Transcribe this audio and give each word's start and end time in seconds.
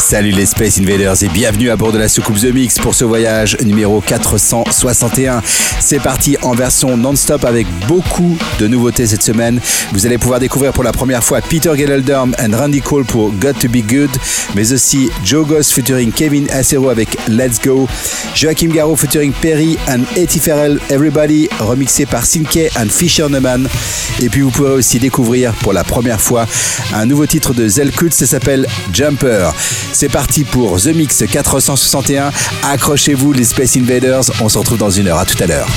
Salut 0.00 0.30
les 0.30 0.46
Space 0.46 0.78
Invaders 0.78 1.22
et 1.22 1.28
bienvenue 1.28 1.70
à 1.70 1.76
bord 1.76 1.92
de 1.92 1.98
la 1.98 2.08
soucoupe 2.08 2.40
The 2.40 2.52
Mix 2.52 2.78
pour 2.78 2.94
ce 2.94 3.04
voyage 3.04 3.56
numéro 3.64 4.00
461. 4.00 5.42
C'est 5.78 6.00
parti 6.00 6.36
en 6.42 6.52
version 6.52 6.96
non-stop 6.96 7.44
avec 7.44 7.66
beaucoup 7.86 8.36
de 8.58 8.66
nouveautés 8.66 9.06
cette 9.06 9.22
semaine. 9.22 9.60
Vous 9.92 10.06
allez 10.06 10.18
pouvoir 10.18 10.40
découvrir 10.40 10.72
pour 10.72 10.82
la 10.82 10.90
première 10.90 11.22
fois 11.22 11.40
Peter 11.42 11.70
Gelderderm 11.76 12.34
et 12.38 12.52
Randy 12.52 12.80
Cole 12.80 13.04
pour 13.04 13.30
Got 13.32 13.52
to 13.60 13.68
Be 13.68 13.86
Good, 13.86 14.10
mais 14.56 14.72
aussi 14.72 15.10
Joe 15.22 15.46
Goss 15.46 15.70
featuring 15.70 16.10
Kevin 16.10 16.50
Acero 16.50 16.88
avec 16.88 17.16
Let's 17.28 17.60
Go, 17.62 17.86
Joachim 18.34 18.68
Garraud 18.68 18.96
featuring 18.96 19.32
Perry 19.32 19.76
and 19.86 20.00
Etty 20.16 20.40
Farrell 20.40 20.80
Everybody 20.88 21.48
remixé 21.60 22.06
par 22.06 22.24
Sinke 22.24 22.70
and 22.76 22.88
Fisher 22.88 23.28
Neumann. 23.28 23.68
Et 24.20 24.28
puis 24.28 24.40
vous 24.40 24.50
pourrez 24.50 24.72
aussi 24.72 24.98
découvrir 24.98 25.52
pour 25.54 25.72
la 25.72 25.84
première 25.84 26.20
fois 26.20 26.46
un 26.92 27.06
nouveau 27.06 27.26
titre 27.26 27.54
de 27.54 27.68
Zelkut, 27.68 28.12
ça 28.12 28.26
s'appelle 28.26 28.66
Jumper. 28.92 29.50
C'est 29.92 30.08
parti 30.08 30.44
pour 30.44 30.80
The 30.80 30.88
Mix 30.88 31.24
461. 31.30 32.30
Accrochez-vous 32.62 33.32
les 33.32 33.44
Space 33.44 33.76
Invaders, 33.76 34.22
on 34.40 34.48
se 34.48 34.58
retrouve 34.58 34.78
dans 34.78 34.90
une 34.90 35.08
heure. 35.08 35.18
À 35.18 35.24
tout 35.24 35.42
à 35.42 35.46
l'heure. 35.46 35.68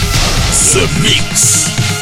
The 0.74 1.02
Mix. 1.02 1.93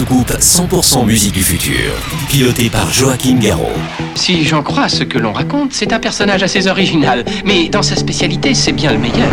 Soucoupe 0.00 0.32
100% 0.32 1.04
musique 1.04 1.34
du 1.34 1.42
futur. 1.42 1.92
Piloté 2.30 2.70
par 2.70 2.90
Joachim 2.90 3.36
Garraud. 3.38 3.68
Si 4.14 4.44
j'en 4.44 4.62
crois 4.62 4.88
ce 4.88 5.04
que 5.04 5.18
l'on 5.18 5.34
raconte, 5.34 5.74
c'est 5.74 5.92
un 5.92 5.98
personnage 5.98 6.42
assez 6.42 6.68
original. 6.68 7.22
Mais 7.44 7.68
dans 7.68 7.82
sa 7.82 7.96
spécialité, 7.96 8.54
c'est 8.54 8.72
bien 8.72 8.92
le 8.92 8.98
meilleur. 8.98 9.28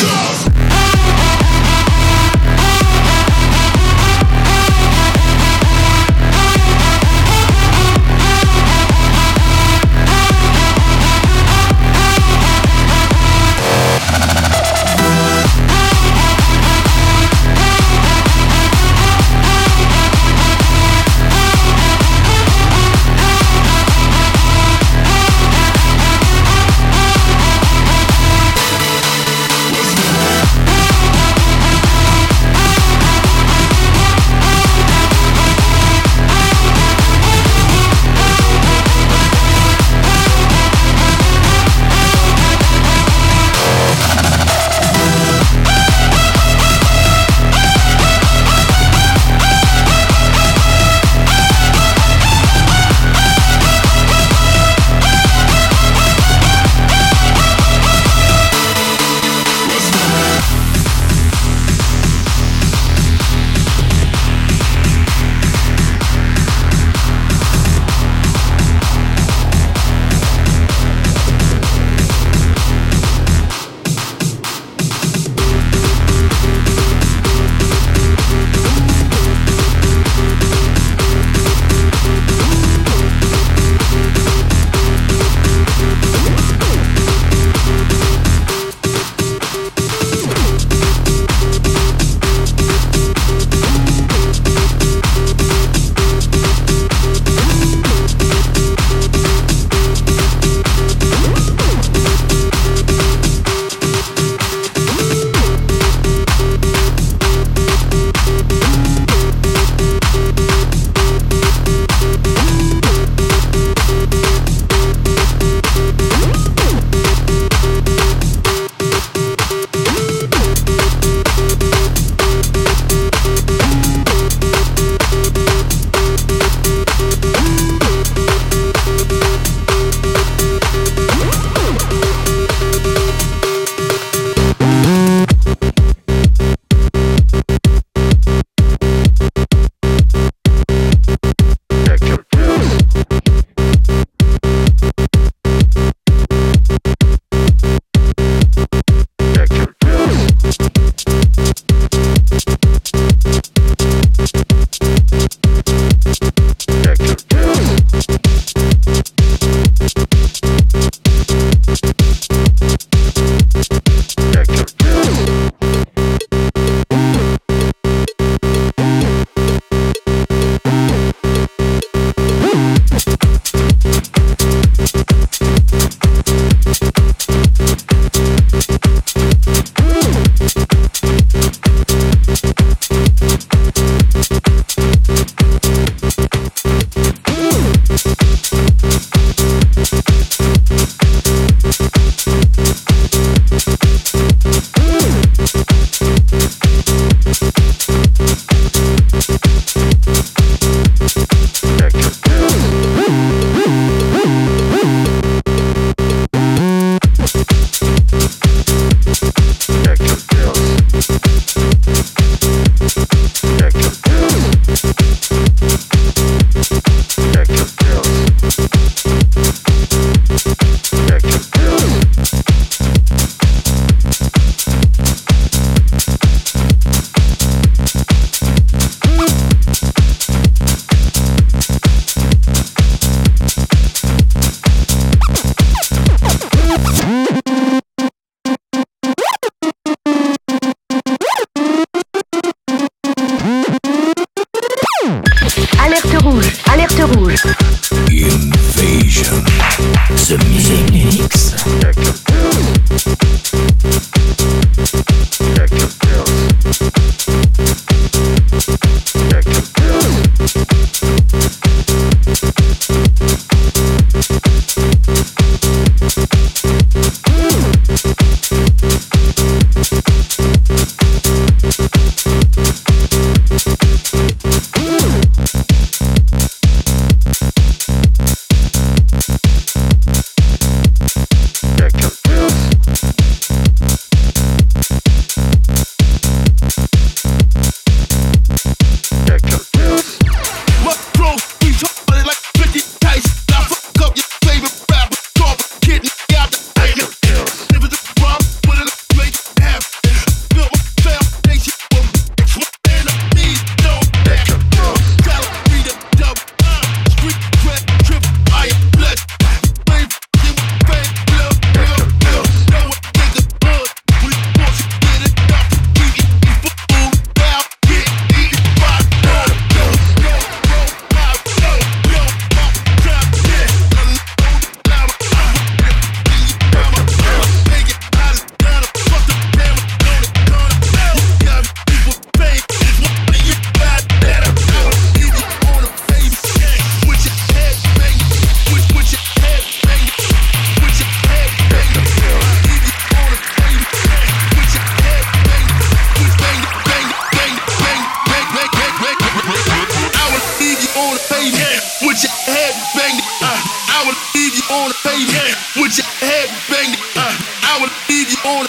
yourselves. 0.00 0.71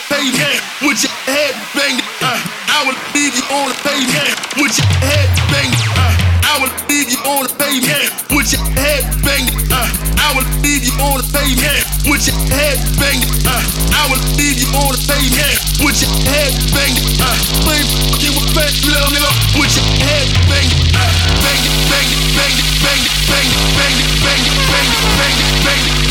Pavement 0.10 0.60
with 0.82 1.04
your 1.04 1.14
head 1.28 1.54
banged. 1.76 2.01
Uh, 2.20 2.36
I 2.68 2.84
will 2.88 2.97
leave 3.14 3.36
you 3.36 3.45
on 3.54 3.70
the 3.72 3.78
pavement 3.84 4.34
with 4.60 4.74
your 4.76 4.89
head 5.04 5.30
banged. 5.51 5.76
Uh, 5.95 6.12
I 6.43 6.54
will 6.60 6.74
leave 6.89 7.10
you 7.12 7.20
on 7.24 7.47
the 7.47 7.54
pavement 7.56 8.10
with 8.32 8.51
your 8.51 8.64
head 8.76 9.04
banged. 9.24 9.51
Uh, 9.72 9.88
I 10.20 10.34
will 10.36 10.47
leave 10.64 10.84
you 10.84 10.95
on 10.99 11.22
the 11.22 11.28
pavement 11.32 11.84
with 12.10 12.26
your 12.28 12.38
head 12.51 12.80
banged. 12.99 13.28
Uh, 13.45 13.60
I 13.95 14.04
will 14.12 14.24
leave 14.36 14.60
you 14.60 14.70
on 14.76 14.91
the 14.95 15.01
pavement 15.08 15.58
with 15.84 15.97
your 16.01 16.12
head 16.28 16.51
banged. 16.74 16.99
Uh, 17.22 17.36
blame 17.64 17.88
fucking 18.12 18.34
with 18.36 18.49
fat 18.56 18.74
little 18.84 19.12
nigga 19.14 19.32
with 19.60 19.74
your 19.76 19.88
head 20.04 20.28
banged. 20.49 20.74
Uh, 20.95 21.24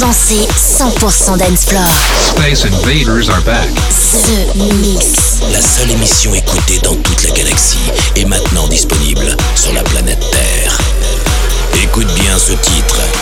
condensé 0.00 0.46
100% 0.56 1.36
d'Ensplore. 1.36 1.82
Space 2.34 2.64
Invaders 2.64 3.28
are 3.28 3.42
back. 3.44 3.68
The 4.24 4.56
Mix. 4.80 5.40
La 5.52 5.60
seule 5.60 5.90
émission 5.90 6.34
écoutée 6.34 6.78
dans 6.82 6.94
toute 6.96 7.22
la 7.22 7.30
galaxie 7.30 7.90
est 8.16 8.24
maintenant 8.24 8.66
disponible 8.68 9.36
sur 9.54 9.72
la 9.74 9.82
planète 9.82 10.20
Terre. 10.30 10.78
Écoute 11.82 12.08
bien 12.14 12.38
ce 12.38 12.52
titre. 12.52 13.19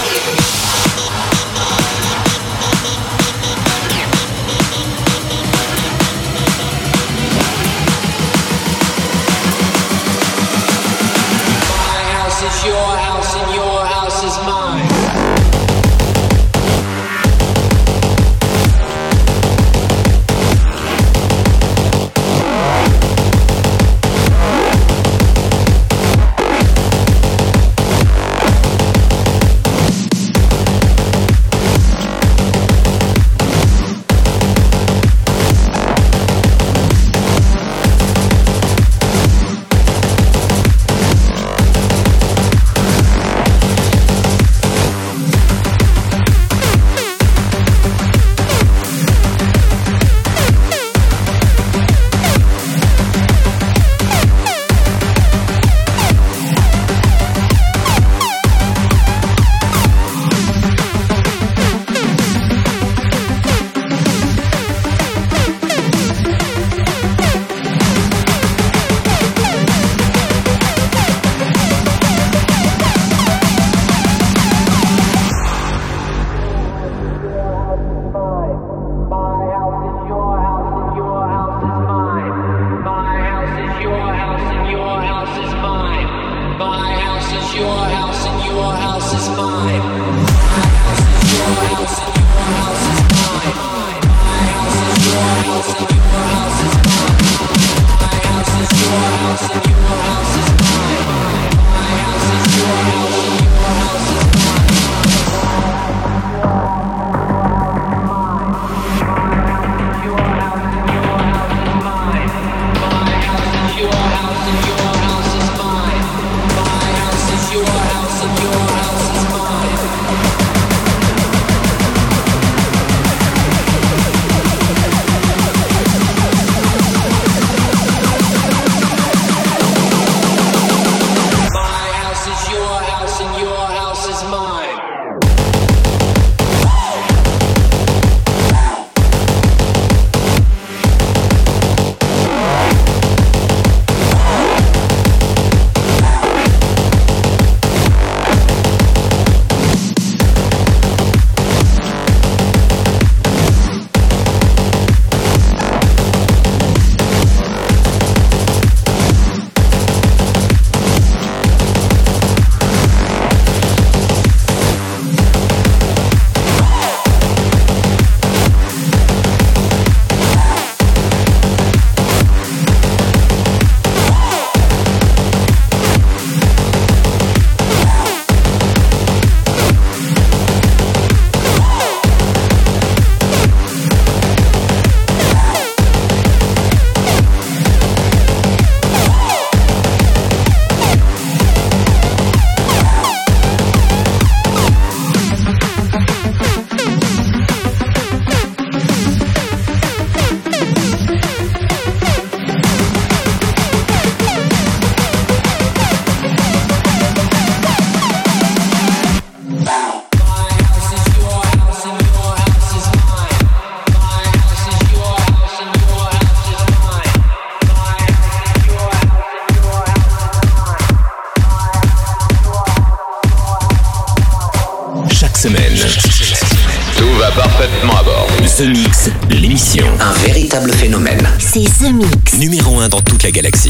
La 233.29 233.33
galaxie. 233.33 233.68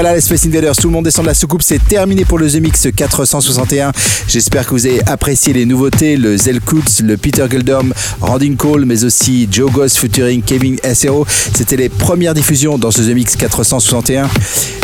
Voilà 0.00 0.14
les 0.14 0.20
Space 0.20 0.46
Invaders, 0.46 0.76
tout 0.76 0.86
le 0.86 0.92
monde 0.92 1.06
descend 1.06 1.24
de 1.24 1.30
la 1.30 1.34
soucoupe, 1.34 1.60
c'est 1.60 1.84
terminé 1.84 2.24
pour 2.24 2.38
le 2.38 2.48
The 2.48 2.60
Mix 2.60 2.86
461. 2.94 3.90
J'espère 4.28 4.64
que 4.64 4.70
vous 4.70 4.86
avez 4.86 5.00
apprécié 5.08 5.52
les 5.52 5.64
nouveautés, 5.64 6.16
le 6.16 6.36
Zelkutz, 6.36 7.00
le 7.00 7.16
Peter 7.16 7.44
Guldom, 7.50 7.92
Randing 8.20 8.54
Cole, 8.54 8.84
mais 8.84 9.02
aussi 9.02 9.48
Joe 9.50 9.72
Goss 9.72 9.98
featuring 9.98 10.40
Kevin 10.42 10.76
SRO. 10.94 11.26
C'était 11.52 11.74
les 11.74 11.88
premières 11.88 12.32
diffusions 12.32 12.78
dans 12.78 12.92
ce 12.92 13.00
The 13.00 13.12
Mix 13.12 13.34
461. 13.34 14.30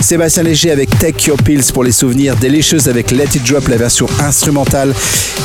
Sébastien 0.01 0.43
Léger 0.43 0.73
avec 0.73 0.91
Take 0.99 1.29
Your 1.29 1.37
Pills 1.37 1.71
pour 1.73 1.85
les 1.85 1.93
souvenirs, 1.93 2.35
Delicious 2.35 2.89
avec 2.89 3.13
Let 3.13 3.37
It 3.37 3.45
Drop, 3.49 3.69
la 3.69 3.77
version 3.77 4.09
instrumentale, 4.19 4.93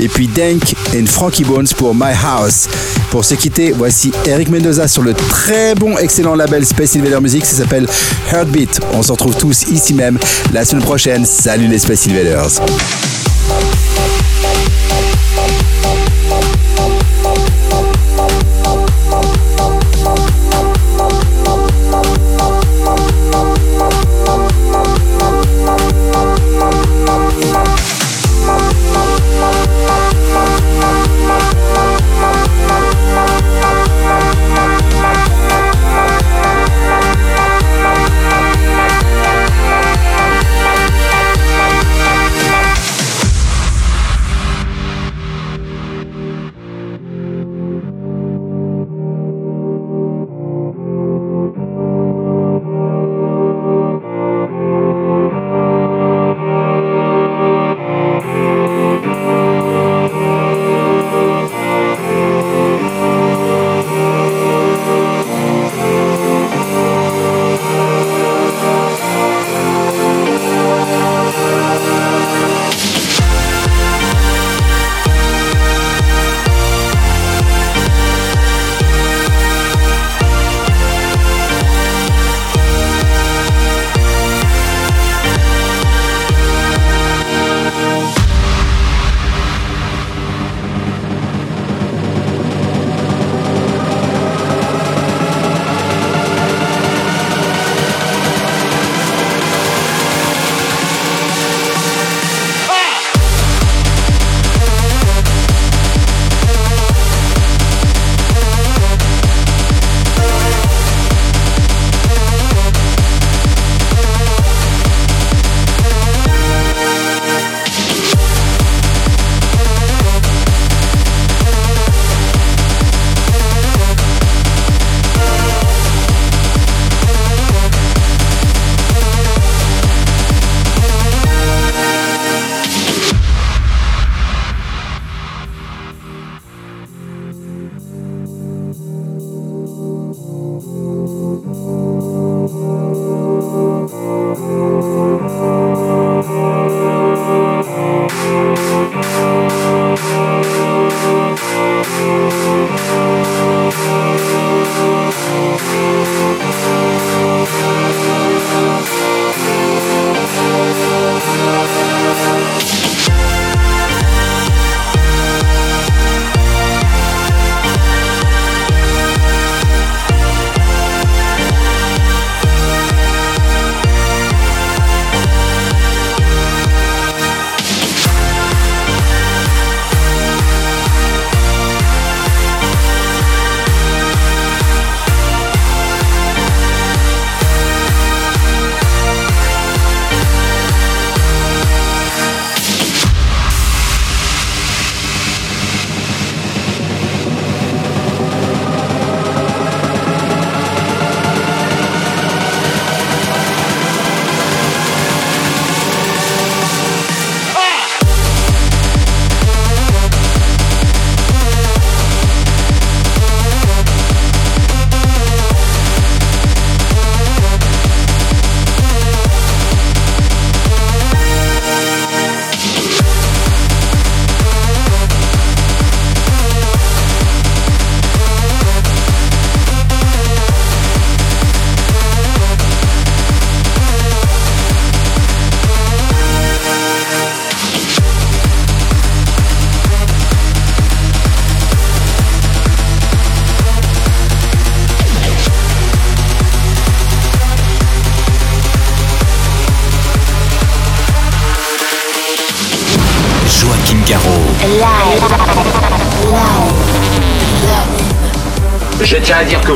et 0.01 0.07
puis 0.07 0.27
Dank 0.27 0.73
et 0.95 1.05
Frankie 1.05 1.43
Bones 1.43 1.67
pour 1.77 1.93
My 1.93 2.13
House. 2.25 2.67
Pour 3.11 3.23
se 3.23 3.35
quitter, 3.35 3.71
voici 3.71 4.11
Eric 4.25 4.49
Mendoza 4.49 4.87
sur 4.87 5.03
le 5.03 5.13
très 5.13 5.75
bon, 5.75 5.97
excellent 5.99 6.35
label 6.35 6.65
Space 6.65 6.95
Invader 6.95 7.21
Music, 7.21 7.45
ça 7.45 7.57
s'appelle 7.57 7.87
Heartbeat. 8.31 8.79
On 8.93 9.03
se 9.03 9.11
retrouve 9.11 9.35
tous 9.35 9.58
ici 9.67 9.93
même 9.93 10.17
la 10.53 10.65
semaine 10.65 10.83
prochaine. 10.83 11.25
Salut 11.25 11.67
les 11.67 11.79
Space 11.79 12.07
Invaders. 12.07 12.61